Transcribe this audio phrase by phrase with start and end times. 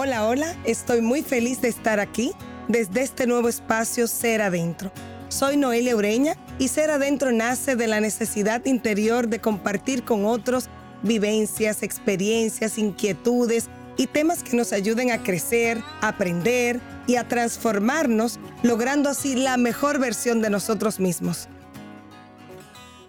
[0.00, 2.30] Hola, hola, estoy muy feliz de estar aquí
[2.68, 4.92] desde este nuevo espacio Ser Adentro.
[5.28, 10.68] Soy Noelia Ureña y Ser Adentro nace de la necesidad interior de compartir con otros
[11.02, 19.08] vivencias, experiencias, inquietudes y temas que nos ayuden a crecer, aprender y a transformarnos, logrando
[19.08, 21.48] así la mejor versión de nosotros mismos.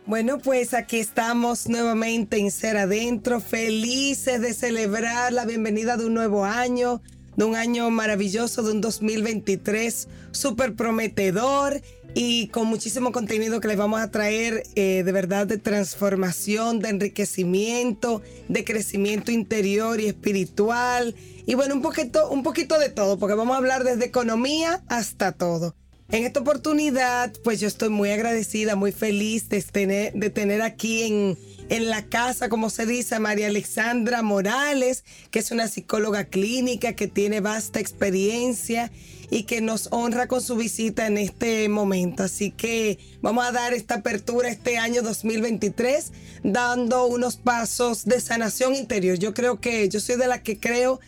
[0.10, 6.16] Bueno, pues aquí estamos nuevamente en Ser Adentro, felices de celebrar la bienvenida de un
[6.16, 7.04] nuevo año,
[7.36, 11.80] de un año maravilloso, de un 2023 súper prometedor
[12.16, 16.90] y con muchísimo contenido que les vamos a traer eh, de verdad de transformación, de
[16.90, 21.13] enriquecimiento, de crecimiento interior y espiritual.
[21.46, 25.34] Y bueno, un poquito, un poquito de todo, porque vamos a hablar desde economía hasta
[25.34, 25.76] todo.
[26.12, 31.38] En esta oportunidad, pues yo estoy muy agradecida, muy feliz de tener, aquí en,
[31.70, 36.94] en la casa, como se dice, a María Alexandra Morales, que es una psicóloga clínica
[36.94, 38.91] que tiene vasta experiencia
[39.30, 42.24] y que nos honra con su visita en este momento.
[42.24, 48.74] Así que vamos a dar esta apertura este año 2023 dando unos pasos de sanación
[48.74, 49.20] interior.
[49.20, 50.99] Yo creo que yo soy de la que creo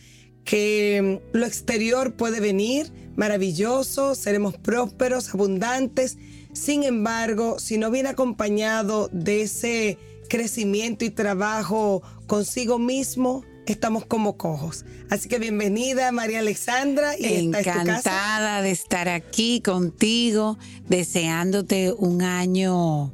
[0.50, 6.18] mm, lo exterior puede venir maravilloso, seremos prósperos, abundantes.
[6.52, 9.98] Sin embargo, si no viene acompañado de ese
[10.28, 14.84] crecimiento y trabajo consigo mismo, estamos como cojos.
[15.10, 17.18] Así que bienvenida María Alexandra.
[17.18, 23.12] Y Encantada de estar aquí contigo, deseándote un año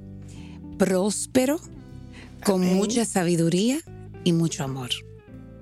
[0.79, 1.61] próspero,
[2.45, 3.79] con mucha sabiduría
[4.25, 4.91] y mucho amor.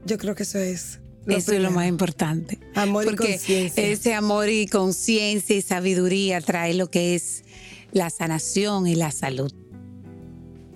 [0.05, 2.59] Yo creo que eso es eso es lo más importante.
[2.75, 3.85] Amor y conciencia.
[3.85, 7.45] Ese amor y conciencia y sabiduría trae lo que es
[7.93, 9.53] la sanación y la salud.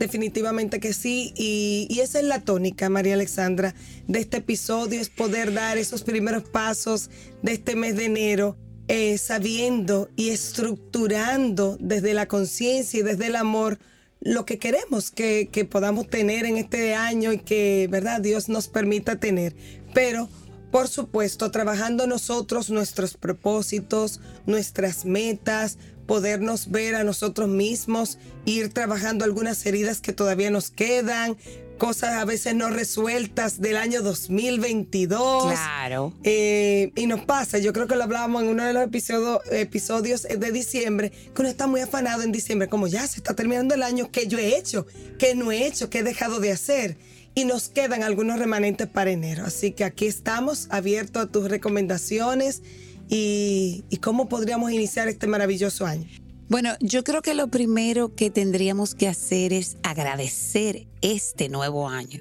[0.00, 1.34] Definitivamente que sí.
[1.36, 3.74] Y, esa es la tónica, María Alexandra,
[4.08, 7.10] de este episodio, es poder dar esos primeros pasos
[7.42, 8.56] de este mes de enero,
[8.88, 13.78] eh, sabiendo y estructurando desde la conciencia y desde el amor
[14.20, 18.22] lo que queremos que, que podamos tener en este año y que, ¿verdad?
[18.22, 19.54] Dios nos permita tener.
[19.92, 20.30] Pero
[20.70, 29.24] por supuesto, trabajando nosotros nuestros propósitos, nuestras metas, podernos ver a nosotros mismos, ir trabajando
[29.24, 31.36] algunas heridas que todavía nos quedan,
[31.78, 35.52] cosas a veces no resueltas del año 2022.
[35.52, 36.12] Claro.
[36.24, 40.22] Eh, y nos pasa, yo creo que lo hablábamos en uno de los episodios, episodios
[40.22, 43.82] de diciembre, que uno está muy afanado en diciembre, como ya se está terminando el
[43.82, 44.86] año, ¿qué yo he hecho?
[45.18, 45.90] ¿Qué no he hecho?
[45.90, 46.98] ¿Qué he dejado de hacer?
[47.34, 49.44] Y nos quedan algunos remanentes para enero.
[49.44, 52.62] Así que aquí estamos abiertos a tus recomendaciones
[53.08, 56.06] y, cómo podríamos iniciar este maravilloso año.
[56.48, 62.20] Bueno, yo creo que lo primero que tendríamos que hacer es agradecer este nuevo año.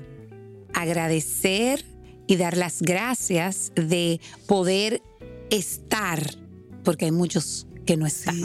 [0.73, 1.83] Agradecer
[2.27, 5.01] y dar las gracias de poder
[5.49, 6.37] estar,
[6.83, 8.39] porque hay muchos que no están,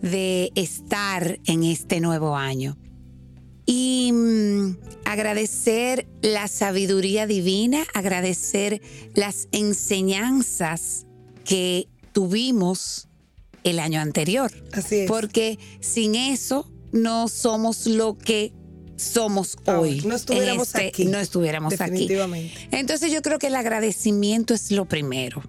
[0.00, 2.78] de estar en este nuevo año
[5.12, 8.80] agradecer la sabiduría divina, agradecer
[9.14, 11.06] las enseñanzas
[11.44, 13.08] que tuvimos
[13.64, 14.50] el año anterior.
[14.72, 15.08] Así es.
[15.08, 18.52] Porque sin eso no somos lo que
[18.96, 20.00] somos hoy.
[20.00, 21.04] No estuviéramos este, aquí.
[21.04, 22.54] No estuviéramos Definitivamente.
[22.54, 22.76] aquí.
[22.76, 25.42] Entonces yo creo que el agradecimiento es lo primero.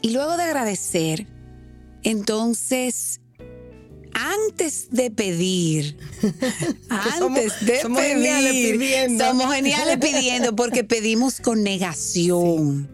[0.00, 1.26] Y luego de agradecer,
[2.02, 3.20] entonces
[4.12, 5.96] antes de pedir,
[6.88, 9.24] antes de somos pedir, geniales pidiendo.
[9.24, 12.88] somos geniales pidiendo porque pedimos con negación.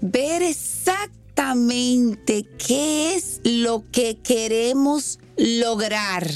[0.00, 6.28] Ver exactamente qué es lo que queremos lograr.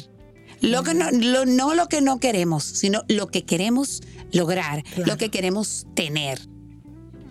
[0.60, 4.02] Lo que no, no lo que no queremos, sino lo que queremos
[4.32, 6.40] lograr, lo que queremos tener.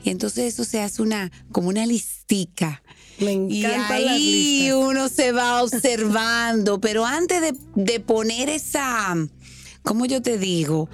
[0.04, 2.84] Y entonces eso se hace una, como una listica
[3.20, 9.16] me encanta y ahí uno se va observando, pero antes de, poner esa,
[9.84, 10.90] ¿cómo yo te digo?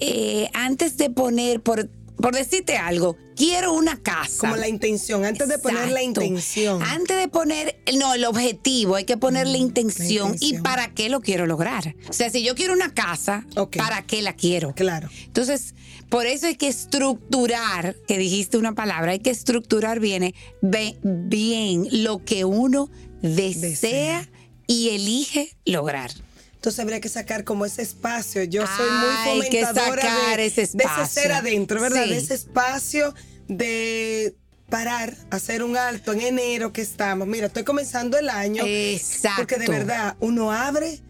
[0.00, 4.48] Eh, antes de poner, por, por decirte algo, quiero una casa.
[4.48, 6.82] Como la intención, antes de poner la intención.
[6.82, 11.20] Antes de poner, no, el objetivo, hay que poner la, intención, y para qué lo
[11.20, 11.94] quiero lograr.
[12.08, 13.46] O sea, si yo quiero una casa,
[13.76, 14.74] ¿para qué la quiero?
[14.74, 15.08] Claro.
[15.26, 15.74] Entonces,
[16.08, 22.24] por eso hay que estructurar, que dijiste una palabra, hay que estructurar bien, bien lo
[22.24, 22.90] que uno
[23.22, 24.28] desea,
[24.66, 26.10] y elige lograr.
[26.54, 28.42] Entonces habría que sacar como ese espacio.
[28.42, 30.66] Yo soy muy fomentadora de, ese
[31.08, 32.06] ser adentro, ¿verdad?
[32.06, 33.14] De ese espacio
[33.46, 34.34] de
[34.68, 37.28] parar, hacer un alto en enero que estamos.
[37.28, 38.64] Mira, estoy comenzando el año.
[38.66, 39.42] Exacto.
[39.42, 41.00] Porque de verdad, uno abre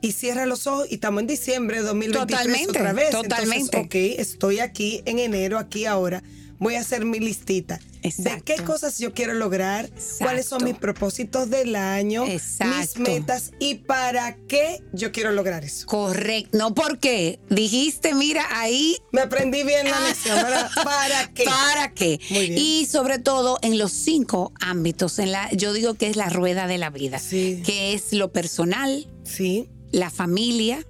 [0.00, 3.10] y cierra los ojos y estamos en diciembre de 2023 totalmente, otra vez.
[3.10, 3.76] Totalmente.
[3.76, 6.22] ok, estoy aquí en enero, aquí ahora.
[6.58, 7.80] voy a hacer mi listita.
[8.02, 8.64] ¿De qué Exacto.
[8.64, 9.88] cosas yo quiero lograr?
[10.18, 10.64] ¿Cuáles son Exacto.
[10.64, 12.24] mis propósitos del año?
[12.26, 13.00] Mis Exacto.
[13.00, 15.86] metas y para qué yo quiero lograr eso.
[15.86, 16.56] Correcto.
[16.56, 20.70] No porque dijiste, mira, ahí Me aprendí bien la lección, ¿verdad?
[20.84, 21.44] ¿Para qué?
[21.44, 22.20] ¿Para qué?
[22.30, 22.58] Muy bien.
[22.58, 26.66] Y sobre todo en los cinco ámbitos, en la, yo digo que es la rueda
[26.66, 27.62] de la vida, Sí.
[27.66, 29.68] que es lo personal, Sí.
[29.92, 30.84] la familia,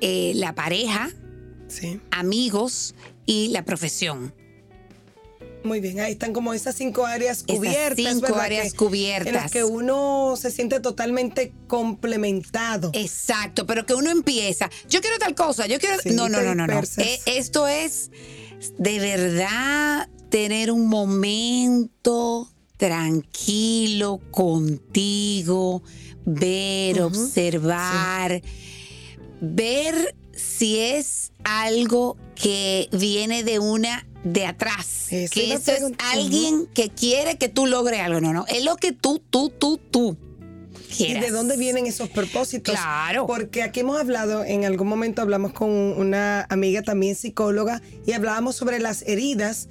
[0.00, 1.10] eh, la pareja,
[1.68, 2.00] Sí.
[2.10, 2.94] amigos
[3.26, 4.34] y la profesión.
[5.64, 7.96] Muy bien, ahí están como esas cinco áreas Esas cubiertas.
[8.14, 8.40] cinco ¿verdad?
[8.40, 9.26] áreas Que- cubiertas.
[9.28, 12.90] En las que uno se siente totalmente complementado.
[12.94, 15.98] Exacto, pero que uno empieza, yo quiero tal cosa, yo quiero...
[16.02, 16.80] Sí, no, no, no, no, no.
[16.98, 18.10] Eh, esto es
[18.78, 25.82] de verdad tener un momento tranquilo contigo,
[26.24, 28.42] ver, observar,
[29.40, 36.66] ver si es algo que viene de una de atrás, Eso que eso es alguien
[36.74, 40.16] que quiere que tú logres algo, no, no, es lo que tú, tú, tú, tú
[40.90, 41.24] ¿Y quieras.
[41.24, 42.74] de dónde vienen esos propósitos?
[42.74, 43.26] Claro.
[43.26, 48.56] Porque aquí hemos hablado, en algún momento hablamos con una amiga también psicóloga y hablábamos
[48.56, 49.68] sobre las heridas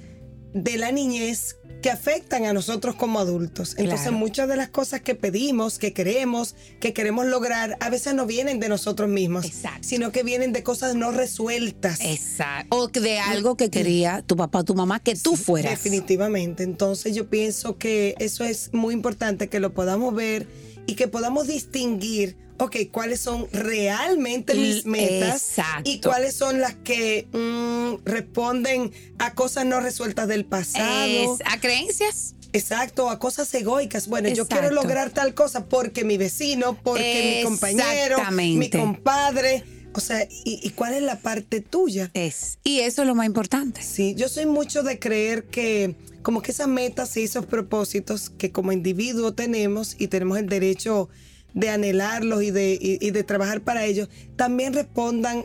[0.52, 3.74] de la niñez que afectan a nosotros como adultos.
[3.76, 4.16] Entonces Claro.
[4.18, 8.60] muchas de las cosas que pedimos, que queremos, que queremos lograr, a veces no vienen
[8.60, 9.80] de nosotros mismos, Exacto.
[9.82, 12.00] sino que vienen de cosas no resueltas.
[12.00, 12.76] Exacto.
[12.76, 15.72] O que de algo que quería tu papá o tu mamá que tú fueras.
[15.72, 16.62] Definitivamente.
[16.62, 20.46] Entonces yo pienso que eso es muy importante que lo podamos ver
[20.86, 25.90] y que podamos distinguir, ok, cuáles son realmente mis metas exacto.
[25.90, 31.06] y cuáles son las que mm, responden a cosas no resueltas del pasado.
[31.06, 32.34] Es- a creencias.
[32.54, 34.08] Exacto, a cosas egoicas.
[34.08, 39.64] Bueno, yo quiero lograr tal cosa porque mi vecino, porque mi compañero, mi compadre.
[39.94, 42.10] O sea, ¿y, y cuál es la parte tuya?
[42.14, 42.58] Es.
[42.64, 43.82] Y eso es lo más importante.
[43.82, 48.52] Sí, yo soy mucho de creer que como que esas metas y esos propósitos que
[48.52, 51.08] como individuo tenemos y tenemos el derecho
[51.54, 55.44] de anhelarlos y de, y, y de trabajar para ellos, también respondan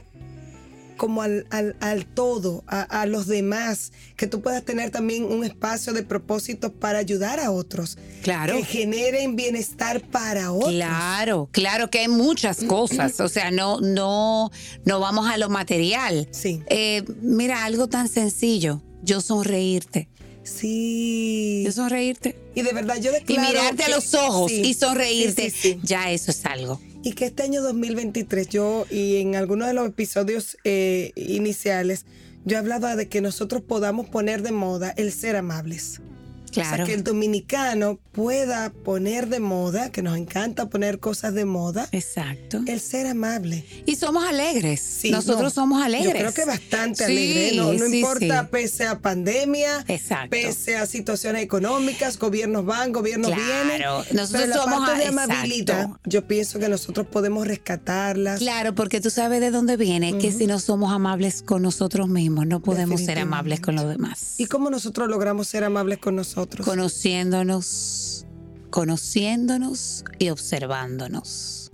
[0.97, 5.43] como al, al, al todo, a, a los demás, que tú puedas tener también un
[5.45, 8.57] espacio de propósitos para ayudar a otros, Claro.
[8.57, 10.73] que generen bienestar para otros.
[10.73, 13.19] Claro, claro que hay muchas cosas.
[13.21, 14.51] O sea, no, no,
[14.85, 16.27] no vamos a lo material.
[16.31, 16.61] Sí.
[16.67, 18.81] Eh, mira, algo tan sencillo.
[19.03, 20.09] Yo sonreírte.
[20.43, 21.63] Sí.
[21.65, 22.35] Yo sonreírte.
[22.55, 25.49] Y de verdad yo Y declaro mirarte a los ojos sí, y sonreírte.
[25.49, 25.79] sí.
[25.83, 26.81] Ya eso es algo.
[27.03, 32.05] Y que este año 2023, yo y en algunos de los episodios eh, iniciales,
[32.43, 36.01] yo he hablado de que nosotros podamos poner de moda el ser amables.
[36.47, 36.77] O Claro.
[36.77, 41.87] sea, que el dominicano pueda poner de moda, que nos encanta poner cosas de moda,
[41.91, 42.61] Exacto.
[42.65, 43.63] el ser amable.
[43.85, 44.79] Y somos alegres.
[44.81, 46.13] Sí, Nosotros no, somos alegres.
[46.13, 47.57] Yo creo que bastante Sí, alegre.
[47.57, 50.29] No, no sí, importa, pese a pandemia, Exacto.
[50.31, 53.81] pese a situaciones económicas, gobiernos van, gobiernos Claro, vienen.
[54.15, 55.99] nosotros pero la somos parte de amabilidad, exacto.
[56.05, 58.39] yo pienso que nosotros podemos rescatarlas.
[58.39, 62.47] Claro, porque tú sabes de dónde viene, que si no somos amables con nosotros mismos,
[62.47, 64.35] no podemos ser amables con los demás.
[64.39, 66.36] ¿Y cómo nosotros logramos ser amables con nosotros?
[66.45, 68.25] Conociéndonos,
[68.69, 71.71] conociéndonos y observándonos.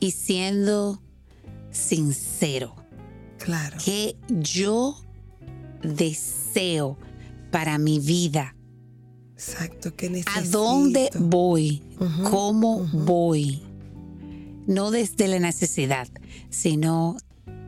[0.00, 1.00] Y siendo
[1.70, 2.74] sincero,
[3.38, 3.76] Claro.
[3.84, 4.96] que yo
[5.82, 6.98] deseo
[7.50, 8.56] para mi vida,
[9.34, 9.94] Exacto.
[9.94, 10.38] que necesito.
[10.38, 11.82] a dónde voy,
[12.30, 13.62] cómo voy.
[14.66, 16.08] No desde la necesidad,
[16.50, 17.16] sino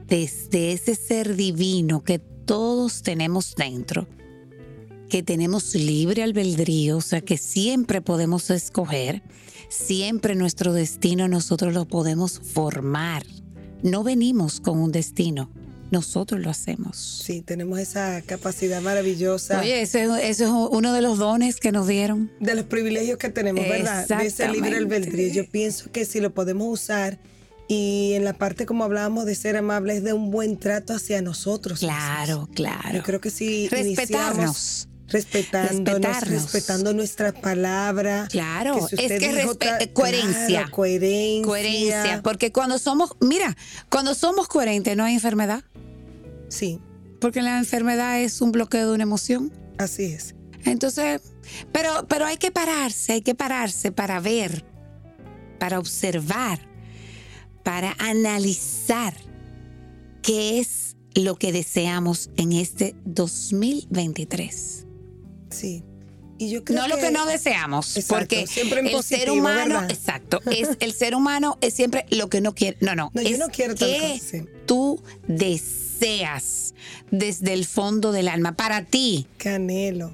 [0.06, 4.06] desde ese ser divino que todos tenemos dentro,
[5.14, 9.22] que tenemos libre albedrío, o sea que siempre podemos escoger,
[9.68, 13.24] siempre nuestro destino nosotros lo podemos formar.
[13.84, 15.52] No venimos con un destino,
[15.92, 17.22] nosotros lo hacemos.
[17.24, 21.86] Sí, tenemos esa capacidad maravillosa Oye, ese, ese es uno de los dones que nos
[21.86, 22.32] dieron.
[22.40, 24.08] de los privilegios que tenemos, ¿verdad?
[24.08, 25.32] De ese libre albedrío.
[25.32, 27.20] Yo pienso que si lo podemos usar
[27.68, 31.78] y en la parte como hablábamos de ser amables, de un buen trato hacia nosotros.
[31.78, 32.94] Claro, claro.
[32.94, 34.88] Yo creo que si iniciamos Respetarnos.
[35.08, 36.42] Respetándonos, Respetarnos.
[36.52, 38.26] respetando nuestra palabra.
[38.30, 39.56] Claro, si es que dijo
[39.92, 40.46] coherencia.
[40.46, 41.42] claro, coherencia.
[41.44, 43.56] Coherencia, porque cuando somos, mira,
[43.90, 45.62] cuando somos coherentes no hay enfermedad,
[46.48, 46.78] Sí,
[47.20, 49.52] porque la enfermedad es un bloqueo de una emoción.
[49.78, 50.34] así es.
[50.64, 51.20] Entonces,
[51.72, 54.64] pero, pero hay que pararse, hay que pararse para ver,
[55.58, 56.58] para observar,
[57.62, 59.14] para analizar
[60.22, 64.73] qué es lo que deseamos en este 2023.
[65.54, 65.82] Sí.
[66.36, 69.80] Y yo creo no lo que no deseamos, Exacto, porque siempre en el ser humano,
[69.80, 69.90] ¿verdad?
[69.90, 72.76] exacto, es el ser humano es siempre lo que no quiere.
[72.80, 74.44] No, no, No, yo es no quiero que cosa, sí.
[74.66, 76.74] tú deseas deseas
[77.12, 79.28] desde el fondo del alma para ti?
[79.38, 80.12] Qué anhelo.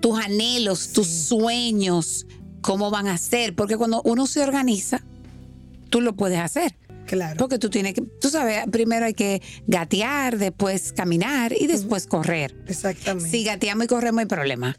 [0.00, 2.26] Tus anhelos, tus sueños,
[2.60, 3.54] ¿cómo van a ser?
[3.56, 5.02] Porque cuando uno se organiza,
[5.90, 6.76] tú lo puedes hacer.
[7.10, 7.36] Claro.
[7.38, 12.54] Porque tú tienes que, tú sabes, primero hay que gatear, después caminar y después correr.
[12.68, 13.28] Exactamente.
[13.28, 14.78] Si gateamos y corremos hay problema.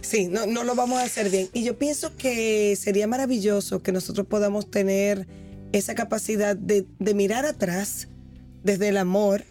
[0.00, 1.50] Sí, no, no lo vamos a hacer bien.
[1.52, 5.26] Y yo pienso que sería maravilloso que nosotros podamos tener
[5.72, 8.08] esa capacidad de, de mirar atrás
[8.64, 9.44] desde el amor,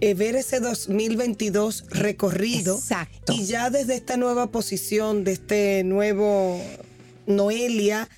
[0.00, 3.32] eh, ver ese 2022 recorrido Exacto.
[3.32, 6.62] y ya desde esta nueva posición, de este nuevo
[7.26, 8.08] Noelia,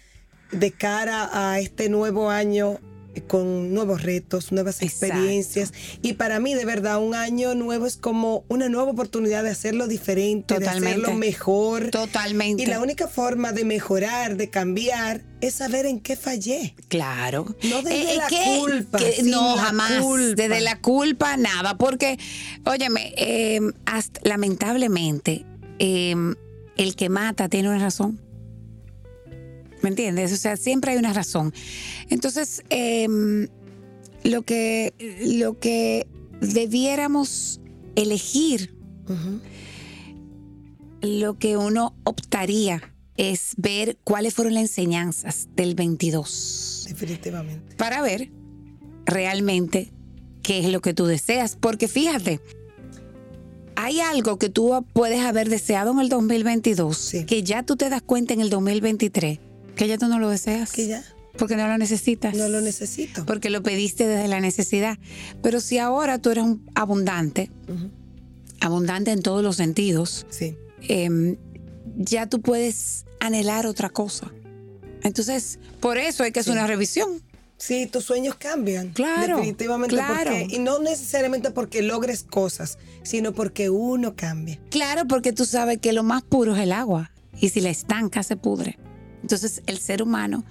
[0.52, 2.80] de cara a este nuevo año
[3.22, 5.06] con nuevos retos, nuevas Exacto.
[5.06, 5.72] experiencias.
[6.02, 9.86] Y para mí, de verdad, un año nuevo es como una nueva oportunidad de hacerlo
[9.88, 10.86] diferente, Totalmente.
[10.88, 11.90] de hacerlo mejor.
[11.90, 12.62] Totalmente.
[12.62, 16.74] Y la única forma de mejorar, de cambiar, es saber en qué fallé.
[16.88, 17.46] Claro.
[17.60, 20.00] Eh, No desde la culpa, que- no, la jamás.
[20.02, 20.42] culpa.
[20.42, 21.76] Desde la culpa, nada.
[21.76, 22.18] Porque,
[22.64, 25.44] óyeme, eh, hasta- lamentablemente,
[25.78, 26.14] eh,
[26.76, 28.20] el que mata tiene una razón.
[29.86, 30.32] ¿Me entiendes?
[30.32, 31.54] O sea, siempre hay una razón.
[32.10, 33.06] Entonces, eh,
[34.24, 34.92] lo que,
[35.24, 36.08] lo que
[36.40, 37.60] debiéramos
[37.94, 38.74] elegir,
[41.02, 42.82] lo que uno optaría
[43.16, 47.76] es ver cuáles fueron las enseñanzas del 22 Definitivamente.
[47.76, 48.32] para ver
[49.04, 49.92] realmente
[50.42, 51.54] qué es lo que tú deseas.
[51.54, 52.40] Porque fíjate,
[53.76, 57.24] hay algo que tú puedes haber deseado en el 2022 Sí.
[57.24, 59.38] que ya tú te das cuenta en el 2023
[59.76, 60.72] que ya tú no lo deseas.
[60.72, 61.04] Que ya
[61.38, 62.34] Porque no lo necesitas.
[62.34, 63.24] no lo necesito.
[63.26, 64.98] Porque lo pediste desde la necesidad.
[65.42, 67.50] Pero si ahora tú eres un abundante,
[68.60, 70.56] abundante en todos los sentidos, Sí.
[70.88, 71.36] em,
[71.96, 74.32] ya tú puedes anhelar otra cosa.
[75.02, 76.58] Entonces, por eso hay que hacer Sí.
[76.58, 77.22] una revisión.
[77.58, 78.90] Sí, tus sueños cambian.
[78.90, 79.94] Claro, Definitivamente.
[79.96, 80.30] claro.
[80.30, 84.58] Porque, y no necesariamente porque logres cosas, sino porque uno cambia.
[84.70, 88.22] Claro, porque tú sabes que lo más puro es el agua y si la estanca
[88.22, 88.78] se pudre.
[89.22, 90.44] Entonces el ser humano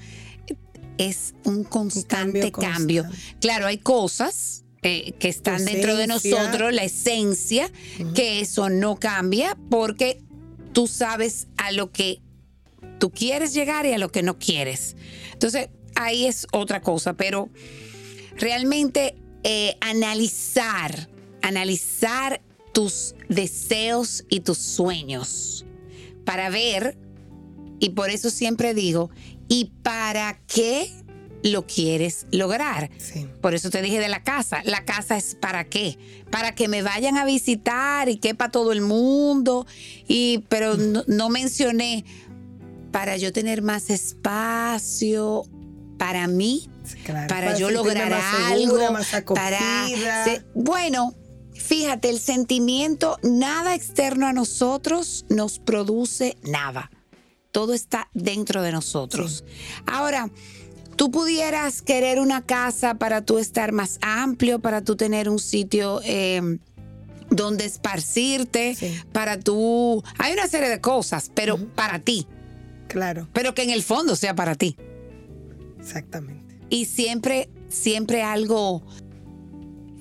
[0.98, 3.04] es un constante cambio cambio.
[3.04, 3.38] constante.
[3.40, 7.72] Claro, hay cosas eh, que están dentro de nosotros, la esencia,
[8.14, 10.22] que eso no cambia porque
[10.74, 12.22] tú sabes a lo que
[13.00, 14.96] tú quieres llegar y a lo que no quieres.
[15.34, 17.50] Entonces ahí es otra cosa, pero
[18.38, 21.10] realmente eh, analizar,
[21.42, 22.42] analizar
[22.74, 25.66] tus deseos y tus sueños
[26.26, 26.98] para ver,
[27.80, 29.10] y por eso siempre digo,
[29.48, 30.90] ¿y para qué
[31.44, 32.90] lo quieres lograr?
[32.98, 33.28] Sí.
[33.42, 34.62] Por eso te dije de la casa.
[34.64, 35.98] La casa es para qué?
[36.32, 39.68] Para que me vayan a visitar y quepa todo el mundo.
[40.08, 42.04] Y, pero no, no mencioné
[42.92, 45.44] para yo tener más espacio
[45.98, 46.70] para mí,
[47.06, 47.28] claro.
[47.28, 49.44] para, yo lograr más algo, segura, más acogida.
[49.44, 51.14] para se- bueno,
[51.54, 56.90] fíjate, el sentimiento, nada externo a nosotros nos produce nada.
[57.56, 59.46] Todo está dentro de nosotros.
[59.86, 60.30] Ahora,
[60.98, 66.02] tú pudieras querer una casa para tú estar más amplio, para tú tener un sitio
[66.04, 66.58] eh,
[67.30, 68.94] donde esparcirte, Sí.
[69.14, 70.04] para tú...
[70.18, 72.28] Hay una serie de cosas, pero para ti,
[72.90, 74.76] Claro, pero que en el fondo sea para ti
[75.80, 76.60] exactamente.
[76.70, 78.84] y siempre, siempre algo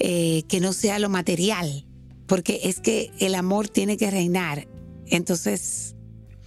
[0.01, 1.87] eh, que no sea lo material,
[2.27, 4.67] porque es que el amor tiene que reinar.
[5.07, 5.95] Entonces,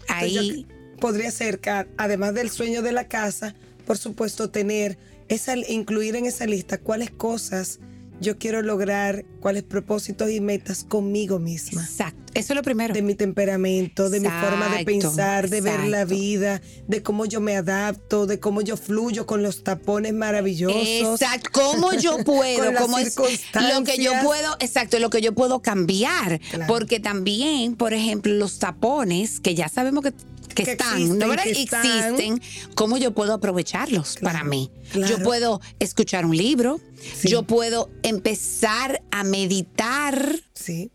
[0.10, 0.68] yo ahí,
[1.00, 4.98] podría ser que además del sueño de la casa, por supuesto tener
[5.30, 7.80] esa incluir en esa lista cuáles cosas
[8.20, 11.84] yo quiero lograr, cuáles propósitos y metas conmigo misma.
[11.84, 12.92] exacto, eso es lo primero.
[12.94, 17.42] De mi temperamento, de mi forma de pensar, de ver la vida, de cómo yo
[17.42, 21.22] me adapto, de cómo yo fluyo con los tapones maravillosos.
[21.22, 23.16] Exacto, cómo yo puedo, Con las cómo es
[23.54, 26.66] lo que yo puedo, exacto, lo que yo puedo cambiar, Claro.
[26.68, 30.13] porque también, por ejemplo, los tapones que ya sabemos que,
[30.58, 31.50] que Que están, existen, ¿no que.
[31.52, 32.42] Existen,
[32.74, 34.72] cómo yo puedo aprovecharlos Claro, para mí.
[34.92, 35.16] claro.
[35.18, 36.80] Yo puedo escuchar un libro,
[37.16, 37.30] Sí.
[37.30, 40.90] yo puedo empezar a meditar, Sí,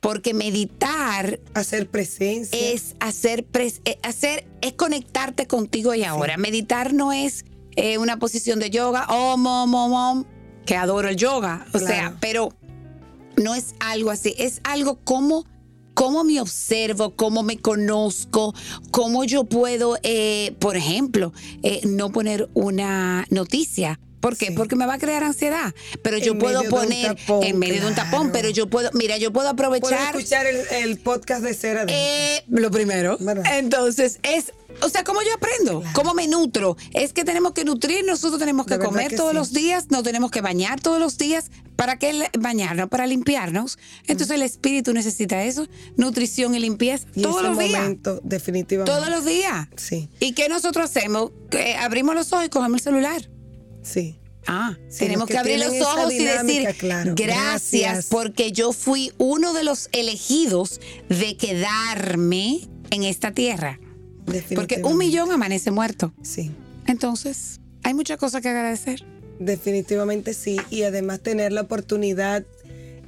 [0.00, 2.58] porque meditar hacer presencia.
[2.58, 6.36] es hacer, pres- eh, hacer es conectarte contigo y ahora.
[6.36, 7.44] Meditar no es
[7.76, 10.24] eh, una posición de yoga, om, om, om, om,
[10.66, 11.86] que adoro el yoga, o Claro.
[11.86, 12.50] sea, pero
[13.36, 15.46] no es algo así, es algo como
[16.00, 18.54] cómo me observo, cómo me conozco,
[18.90, 24.46] cómo yo puedo, eh, por ejemplo, eh, no poner una noticia ¿Por qué?
[24.48, 24.52] Sí.
[24.54, 25.74] Porque me va a crear ansiedad.
[26.02, 28.90] Pero yo En puedo de poner tapón, en medio de un tapón, pero yo puedo,
[28.92, 31.96] mira, yo puedo aprovechar escuchar el, el podcast de Cera Dentro.
[31.96, 33.16] eh, lo primero.
[33.18, 33.58] ¿Verdad?
[33.58, 35.82] Entonces, es, o sea, ¿cómo yo aprendo?
[35.94, 36.76] ¿Cómo me nutro?
[36.92, 39.36] Es que tenemos que nutrir, nosotros tenemos que De comer que todos sí.
[39.36, 41.50] los días, nos tenemos que bañar todos los días.
[41.76, 42.90] ¿Para qué bañarnos?
[42.90, 43.78] Para limpiarnos.
[44.06, 47.80] Entonces, el espíritu necesita eso, nutrición y limpieza y todos ese los días.
[47.80, 48.92] momento, definitivamente.
[48.98, 49.66] Todos los días.
[49.76, 51.30] Sí, ¿Y qué nosotros hacemos?
[51.50, 53.30] Que abrimos los ojos y cogemos el celular.
[53.82, 54.16] Sí.
[54.46, 58.06] Ah, Sí, tenemos que, que abrir los ojos y decir claro, gracias, gracias".
[58.08, 62.60] porque yo fui uno de los elegidos de quedarme
[62.90, 63.78] en esta tierra.
[64.54, 66.12] Porque un millón amanece muerto.
[66.22, 66.50] Sí,
[66.86, 69.04] Entonces, hay muchas cosas que agradecer.
[69.38, 70.58] definitivamente sí.
[70.70, 72.44] Y además tener la oportunidad.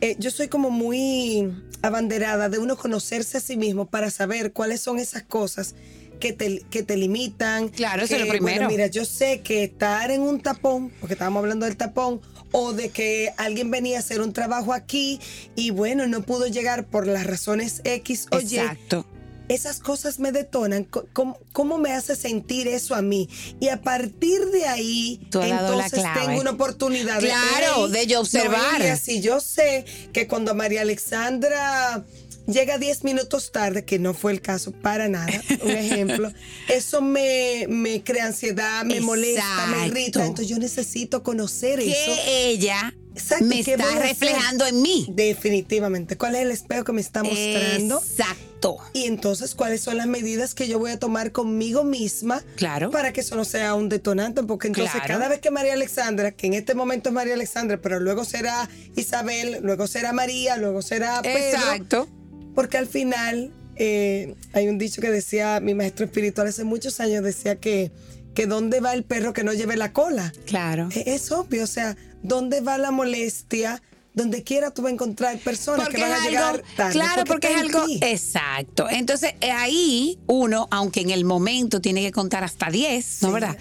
[0.00, 1.50] eh, yo soy como muy
[1.80, 5.74] abanderada de uno conocerse a sí mismo para saber cuáles son esas cosas
[6.22, 7.68] que te, que te limitan.
[7.68, 8.58] Claro, eso es lo primero.
[8.58, 12.20] Bueno, mira, yo sé que estar en un tapón, porque estábamos hablando del tapón,
[12.52, 15.18] o de que alguien venía a hacer un trabajo aquí
[15.56, 18.56] y bueno, no pudo llegar por las razones X o Y.
[18.58, 19.04] Exacto.
[19.48, 23.28] esas cosas me detonan, ¿cómo, cómo me hace sentir eso a mí?
[23.60, 28.78] Y a partir de ahí, entonces tengo una oportunidad Claro, "Ey, de yo observar".
[28.78, 32.04] Noelia, si yo sé que cuando María Alexandra
[32.46, 36.32] llega 10 minutos tarde, que no fue el caso para nada, un ejemplo,
[36.68, 39.86] eso me, me crea ansiedad, me molesta, me Exacto.
[39.86, 41.90] irrita, entonces yo necesito conocer eso.
[42.24, 45.06] Que ella Exacto, me ¿qué está reflejando en mí.
[45.10, 46.16] Definitivamente.
[46.16, 47.98] ¿Cuál es el espejo que me está mostrando?
[48.02, 48.78] Exacto.
[48.94, 52.90] Y entonces, ¿cuáles son las medidas que yo voy a tomar conmigo misma Claro.
[52.90, 54.42] para que eso no sea un detonante?
[54.44, 55.08] Porque entonces Claro.
[55.08, 58.68] cada vez que María Alexandra, que en este momento es María Alexandra, pero luego será
[58.96, 62.08] Isabel, luego será María, luego será Pedro, Exacto.
[62.54, 67.24] Porque al final eh, hay un dicho que decía mi maestro espiritual hace muchos años,
[67.24, 67.90] decía que,
[68.34, 70.32] que ¿dónde va el perro que no lleve la cola?
[70.46, 70.88] Claro.
[70.94, 73.82] Eh, Es obvio, o sea, ¿dónde va la molestia?
[74.14, 76.92] Donde quiera tú vas a encontrar personas Porque que van a llegar algo, tarde.
[76.92, 78.86] claro, porque, es algo exacto.
[78.90, 83.56] Entonces eh, ahí uno, aunque en el momento tiene que contar hasta 10, ¿no verdad?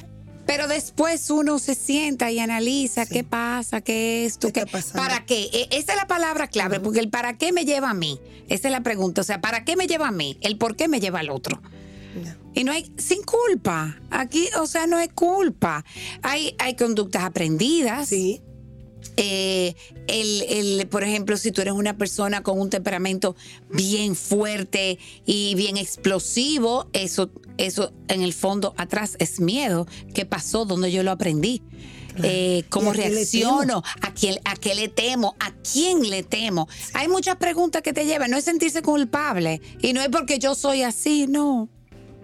[0.53, 3.13] Pero después uno se sienta y analiza Sí.
[3.13, 5.43] qué pasa, qué es esto, ¿Qué qué, para qué.
[5.53, 8.19] E- Esa es la palabra clave, porque el para qué me lleva a mí.
[8.49, 9.21] Esa es la pregunta.
[9.21, 10.37] O sea, ¿para qué me lleva a mí?
[10.41, 11.61] El por qué me lleva al otro.
[12.21, 12.35] No.
[12.53, 13.97] Y no hay, sin culpa.
[14.09, 15.85] Aquí, o sea, no hay culpa.
[16.21, 18.09] Hay, hay conductas aprendidas.
[18.09, 18.41] Sí,
[19.17, 19.75] Eh,
[20.07, 23.35] el, el, por ejemplo, si tú eres una persona con un temperamento
[23.69, 29.87] bien fuerte y bien explosivo, eso, eso en el fondo atrás es miedo.
[30.13, 30.65] ¿Qué pasó?
[30.65, 31.61] ¿Dónde yo lo aprendí?
[32.23, 33.83] Eh, ¿Cómo ¿Y a reacciono?
[34.01, 35.35] ¿A quién, ¿A qué le temo?
[35.39, 36.67] ¿A quién le temo?
[36.93, 38.31] Hay muchas preguntas que te llevan.
[38.31, 39.61] No es sentirse culpable.
[39.81, 41.69] Y no es porque yo soy así, no.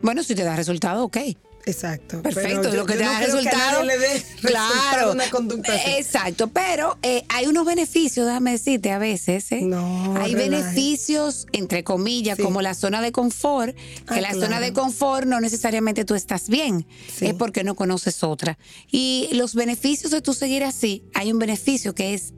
[0.02, 1.18] Bueno, si te da resultado, ok.
[1.68, 2.22] Exacto.
[2.22, 3.84] Perfecto, Pero lo que yo te no da que a resultado.
[3.84, 5.92] nadie le dé resultado una conducta así.
[5.98, 9.52] Exacto, pero eh, hay unos beneficios, déjame decirte, a veces.
[9.52, 9.62] ¿eh?
[9.62, 10.50] No, hay relaje.
[10.50, 12.44] beneficios, entre comillas, Sí.
[12.44, 14.42] como la zona de confort, que Ah, la claro.
[14.42, 17.28] zona de confort no necesariamente tú estás bien, Sí.
[17.28, 18.58] es porque no conoces otra.
[18.92, 22.34] Y los beneficios de tú seguir así, hay un beneficio que es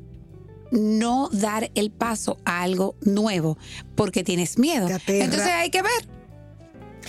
[0.72, 3.58] no dar el paso a algo nuevo
[3.96, 4.88] porque tienes miedo.
[5.08, 6.19] Entonces hay que ver.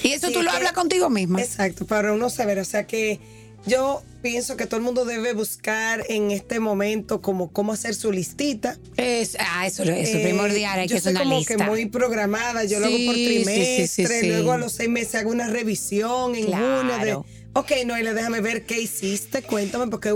[0.02, 1.40] Y eso Sí, tú lo hablas contigo misma.
[1.42, 2.58] Exacto, para uno saber.
[2.58, 3.18] O sea que
[3.66, 8.10] yo pienso que todo el mundo debe buscar en este momento como cómo hacer su
[8.12, 8.78] listita.
[8.96, 11.56] Es, ah, eso, eso es Eh, primordial, hay yo que soy una como lista.
[11.56, 14.26] que muy programada, yo lo hago por Sí, sí, sí, trimestre, sí, sí.
[14.28, 16.78] luego a los seis meses hago una revisión en Claro.
[16.80, 17.14] junio de,
[17.54, 20.14] ok, Noelia, déjame ver qué hiciste, cuéntame, porque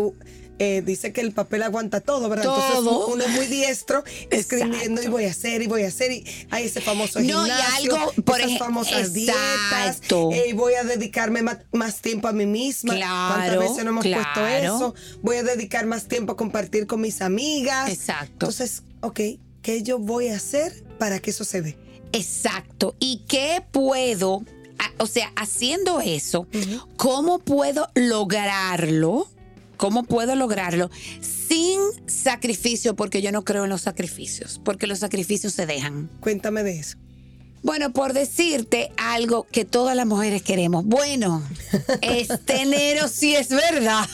[0.59, 2.45] eh, dice que el papel aguanta todo, ¿verdad?
[2.47, 3.09] Entonces Todo.
[3.09, 6.67] uno es muy diestro escribiendo y voy a hacer y voy a hacer y hay
[6.67, 9.37] ese famoso No, y algo, por esas famosas dietas,
[9.97, 10.31] exacto.
[10.33, 12.95] eh, voy a dedicarme más tiempo a mí misma.
[12.95, 14.95] ¿Cuántas Claro, veces no hemos puesto eso?
[15.23, 17.91] Voy a dedicar más tiempo a compartir con mis amigas.
[17.91, 18.33] Exacto.
[18.33, 19.21] Entonces, ok,
[19.63, 21.77] ¿qué yo voy a hacer para que eso se dé?
[22.13, 22.95] Exacto.
[23.01, 24.45] ¿Y qué puedo,
[24.99, 26.47] o sea, haciendo eso,
[26.97, 29.29] cómo puedo lograrlo?
[29.77, 32.95] ¿Cómo puedo lograrlo sin sacrificio?
[32.97, 36.11] Porque yo no creo en los sacrificios, porque los sacrificios se dejan.
[36.21, 36.99] Cuéntame de eso.
[37.63, 40.85] Bueno, por decirte algo que todas las mujeres queremos.
[40.85, 41.43] Bueno,
[42.03, 44.07] este enero sí es verdad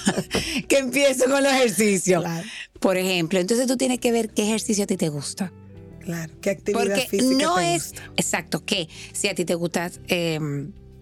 [0.69, 2.23] que empiezo con los ejercicios.
[2.23, 2.49] Claro.
[2.79, 5.53] Por ejemplo, entonces tú tienes que ver qué ejercicio a ti te gusta.
[6.01, 8.13] Claro, ¿qué actividad Porque física no te es gusta?
[8.17, 10.39] exacto que si a ti te gusta eh,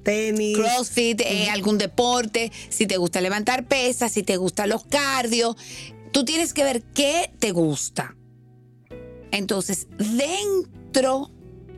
[0.09, 0.57] Tenis.
[0.57, 5.55] CrossFit, eh, algún deporte, si te gusta levantar pesas, si te gustan los cardio,
[6.13, 8.17] tú tienes que ver qué te gusta.
[9.33, 11.31] Entonces, dentro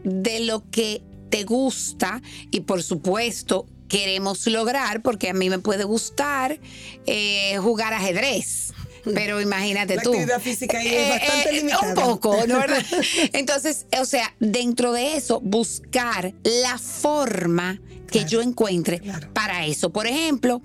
[0.04, 5.82] de lo que te gusta y por supuesto queremos lograr, porque a mí me puede
[5.82, 6.60] gustar
[7.06, 8.72] eh, jugar ajedrez.
[9.04, 10.10] Pero imagínate La tú.
[10.10, 11.88] actividad física ahí es bastante limitada.
[11.88, 12.58] Un poco, ¿no?
[12.58, 12.84] ¿verdad?
[13.32, 19.32] Entonces, o sea, dentro de eso, buscar la forma que Claro, yo encuentre claro.
[19.32, 19.90] para eso.
[19.90, 20.62] Por ejemplo,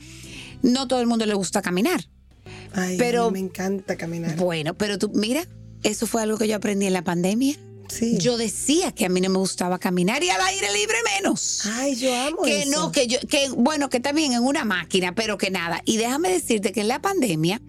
[0.64, 2.08] no todo el mundo le gusta caminar.
[2.74, 4.36] Ay, Pero- a mí me encanta caminar.
[4.36, 5.46] Bueno, pero tú, mira,
[5.84, 7.56] eso fue algo que yo aprendí en la pandemia.
[7.88, 8.18] Sí.
[8.18, 11.62] Yo decía que a mí no me gustaba caminar y al aire libre menos.
[11.68, 12.72] Ay, yo amo que eso.
[12.72, 15.84] no, que yo, que bueno, que también en una máquina, pero que nada.
[15.86, 17.62] Y déjame decirte que en la pandemia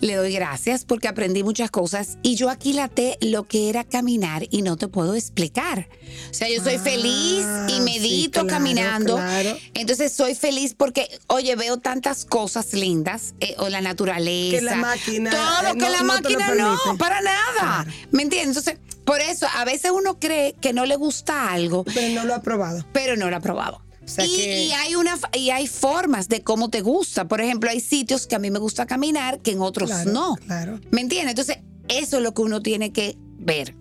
[0.00, 4.62] le doy gracias porque aprendí muchas cosas y yo aquilaté lo que era caminar y
[4.62, 5.88] no te puedo explicar.
[6.30, 9.16] O sea, yo soy Ah, feliz y sí, medito claro, caminando.
[9.16, 9.56] claro.
[9.74, 14.56] Entonces soy feliz porque, oye, veo tantas cosas lindas, eh, o la naturaleza.
[14.58, 17.86] Que la máquina, Todo lo eh, que no- la lo máquina no, para nada.
[18.10, 18.56] ¿Me entiendes?
[18.56, 22.34] Entonces, por eso a veces uno cree que no le gusta algo, Pero no lo
[22.34, 22.84] ha probado.
[22.92, 23.82] pero no lo ha probado.
[24.10, 27.26] Sea y, que- y hay una y hay formas de cómo te gusta.
[27.28, 30.36] Por ejemplo, hay sitios que a mí me gusta caminar que en otros Claro, no.
[30.46, 30.80] claro.
[30.90, 31.30] ¿Me entiendes?
[31.30, 33.74] Entonces, eso es lo que uno tiene que ver.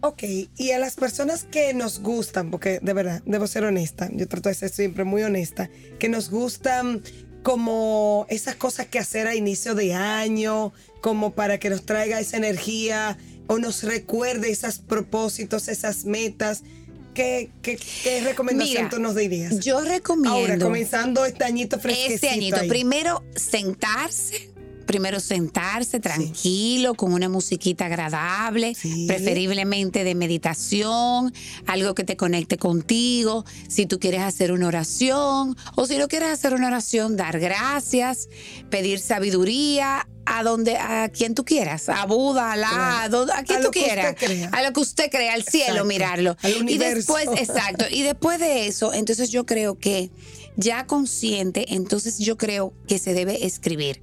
[0.00, 0.22] Ok,
[0.58, 4.50] y a las personas que nos gustan, porque de verdad, debo ser honesta, yo trato
[4.50, 7.02] de ser siempre muy honesta, que nos gustan
[7.42, 12.36] como esas cosas que hacer a inicio de año, como para que nos traiga esa
[12.36, 16.62] energía o nos recuerde esos propósitos, esas metas.
[17.14, 19.60] ¿Qué, qué, qué recomendación Mira, tú nos dirías?
[19.60, 22.14] Yo recomiendo Ahora, comenzando este añito fresquecito.
[22.14, 22.68] este añito, ahí.
[22.68, 24.50] primero sentarse,
[24.86, 29.06] primero sentarse tranquilo, con una musiquita agradable, Sí.
[29.06, 31.32] preferiblemente de meditación,
[31.66, 36.28] algo que te conecte contigo, si tú quieres hacer una oración o si no quieres
[36.30, 38.28] hacer una oración, dar gracias,
[38.70, 40.06] pedir sabiduría.
[40.26, 44.16] A donde, a quien tú quieras, a Buda, a Alá, a, quien A tú quieras,
[44.52, 45.84] a lo que usted crea, al cielo, Exacto.
[45.84, 46.36] mirarlo.
[46.42, 50.10] Al y después, exacto, y después de eso, entonces yo creo que
[50.56, 54.02] ya consciente, entonces yo creo que se debe escribir,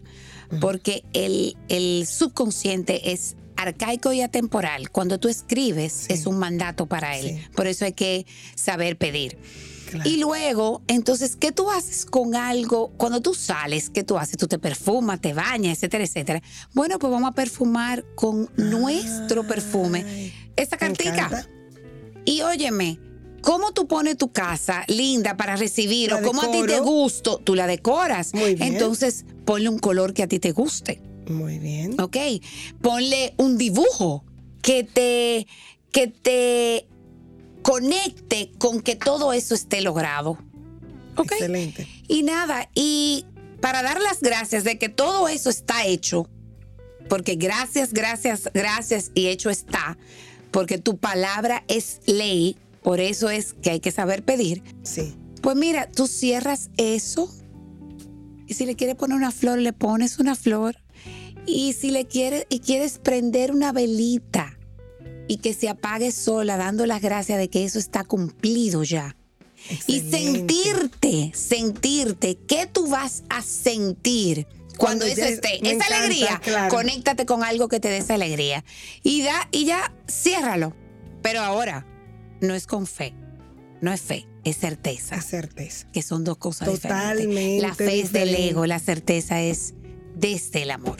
[0.59, 4.89] porque el, el subconsciente es arcaico y atemporal.
[4.89, 6.13] Cuando tú escribes Sí.
[6.13, 7.37] es un mandato para él.
[7.37, 7.47] Sí.
[7.55, 9.37] Por eso hay que saber pedir.
[9.89, 10.09] Claro.
[10.09, 12.91] Y luego, entonces, ¿qué tú haces con algo?
[12.97, 14.37] Cuando tú sales, ¿qué tú haces?
[14.37, 16.41] Tú te perfumas, te bañas, etcétera, etcétera.
[16.73, 20.31] Bueno, pues vamos a perfumar con nuestro perfume.
[20.77, 21.13] Cartica.
[21.13, 21.47] encanta.
[22.23, 22.99] Y óyeme,
[23.41, 26.13] ¿cómo tú pones tu casa linda para recibir?
[26.13, 28.33] O cómo a ti te gusta, tú la decoras.
[28.33, 28.73] Muy bien.
[28.73, 31.01] Entonces, ponle un color que a ti te guste.
[31.27, 31.99] Muy bien.
[31.99, 32.17] ¿Ok?
[32.81, 34.23] Ponle un dibujo
[34.61, 35.47] que te,
[35.91, 36.87] que te
[37.61, 40.37] conecte con que todo eso esté logrado.
[41.15, 41.33] ¿Ok?
[41.33, 41.87] Excelente.
[42.07, 43.25] Y nada, y
[43.59, 46.27] para dar las gracias de que todo eso está hecho,
[47.07, 49.97] porque gracias, gracias, gracias y hecho está,
[50.51, 54.63] porque tu palabra es ley, por eso es que hay que saber pedir.
[54.83, 55.15] Sí.
[55.41, 57.31] Pues mira, tú cierras eso
[58.51, 60.75] y si le quieres poner una flor, le pones una flor.
[61.45, 64.57] Y si le quieres y quieres prender una velita
[65.27, 69.15] y que se apague sola, dando las gracias de que eso está cumplido ya.
[69.87, 75.55] Y sentirte, sentirte, ¿qué tú vas a sentir cuando, Cuando eso esté?
[75.55, 76.75] Esa encanta, alegría, claro.
[76.75, 78.65] conéctate con algo que te dé esa alegría.
[79.03, 80.75] Y, da, y ya, ciérralo.
[81.21, 81.85] Pero ahora,
[82.41, 83.13] no es con fe,
[83.81, 85.87] no es fe, es certeza, La certeza.
[85.93, 87.61] que son dos cosas Totalmente diferentes.
[87.61, 89.73] La fe es del ego, la certeza es
[90.15, 90.97] desde el amor.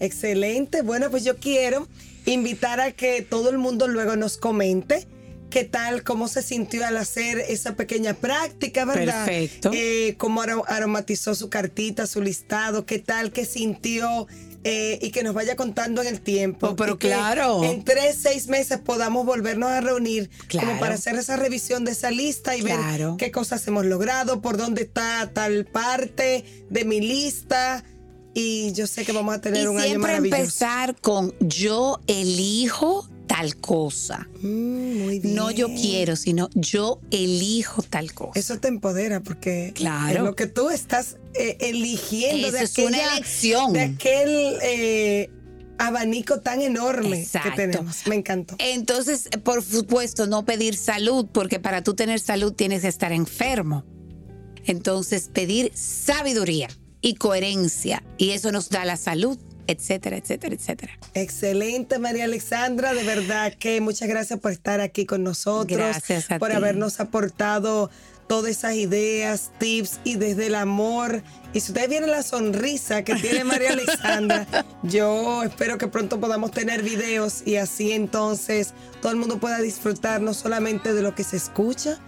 [0.00, 0.82] Excelente.
[0.82, 1.88] Bueno, pues yo quiero
[2.26, 5.06] invitar a que todo el mundo luego nos comente
[5.48, 9.24] qué tal, cómo se sintió al hacer esa pequeña práctica, ¿verdad?
[9.26, 9.70] Perfecto.
[9.72, 14.26] Eh, cómo aro- aromatizó su cartita, su listado, qué tal, qué sintió.
[14.64, 16.68] Eh, y que nos vaya contando en el tiempo.
[16.68, 17.62] Oh, pero Y que claro.
[17.64, 20.66] En tres, seis meses podamos volvernos a reunir Claro.
[20.68, 23.10] como para hacer esa revisión de esa lista y Claro.
[23.12, 27.84] ver qué cosas hemos logrado, por dónde está tal parte de mi lista.
[28.34, 30.36] Y yo sé que vamos a tener Y un año siempre maravilloso.
[30.42, 34.28] empezar con yo elijo tal cosa.
[34.40, 35.34] Mm, muy bien.
[35.34, 38.38] No yo quiero, sino yo elijo tal cosa.
[38.38, 40.18] Eso te empodera porque Claro.
[40.18, 43.72] es lo que tú estás eh, eligiendo de es una elección.
[43.72, 45.30] de aquel eh,
[45.78, 47.50] abanico tan enorme Exacto.
[47.50, 48.06] que tenemos.
[48.06, 48.54] Me encantó.
[48.58, 53.84] Entonces, por supuesto, no pedir salud, porque para tú tener salud tienes que estar enfermo.
[54.64, 56.68] Entonces, pedir sabiduría
[57.00, 60.98] y coherencia, y eso nos da la salud, etcétera, etcétera, etcétera.
[61.14, 62.94] Excelente, María Alexandra.
[62.94, 65.78] De verdad que muchas gracias por estar aquí con nosotros.
[65.78, 66.56] Gracias a por ti.
[66.56, 67.90] habernos aportado
[68.26, 71.22] todas esas ideas, tips y desde el amor.
[71.52, 74.46] Y si ustedes vieron la sonrisa que tiene María Alexandra,
[74.82, 80.20] yo espero que pronto podamos tener videos y así entonces todo el mundo pueda disfrutar
[80.20, 82.00] no solamente de lo que se escucha,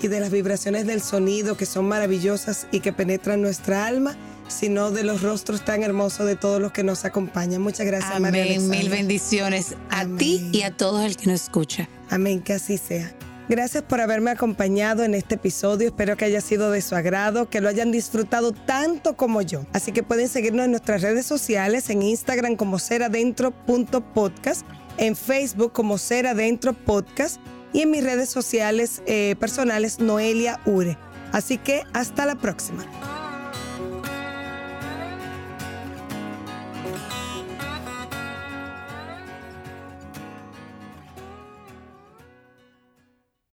[0.00, 4.14] y de las vibraciones del sonido que son maravillosas y que penetran nuestra alma,
[4.48, 7.62] sino de los rostros tan hermosos de todos los que nos acompañan.
[7.62, 8.68] Muchas gracias, María Amén.
[8.68, 11.88] Mil bendiciones a ti y a todos el que nos escucha.
[12.10, 13.14] Amén, que así sea.
[13.46, 15.88] Gracias por haberme acompañado en este episodio.
[15.88, 19.66] Espero que haya sido de su agrado, que lo hayan disfrutado tanto como yo.
[19.74, 25.98] Así que pueden seguirnos en nuestras redes sociales, en Instagram como seradentro.podcast, en Facebook como
[25.98, 27.38] Seradentro Podcast
[27.74, 30.96] y en mis redes sociales eh, personales Noelia Ure.
[31.32, 32.86] Así que hasta la próxima.